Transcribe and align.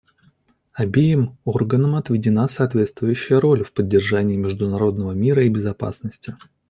Обеим 0.73 1.37
органам 1.45 1.93
отведена 1.93 2.47
соответствующая 2.47 3.37
роль 3.39 3.63
в 3.63 3.71
поддержании 3.71 4.35
международного 4.35 5.11
мира 5.11 5.43
и 5.43 5.49
безопасности. 5.49 6.35